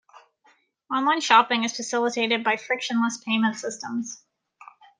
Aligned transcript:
Online 0.91 1.21
shopping 1.21 1.63
is 1.63 1.75
facilitated 1.75 2.43
by 2.43 2.57
frictionless 2.57 3.19
payment 3.23 3.55
systems. 3.57 4.23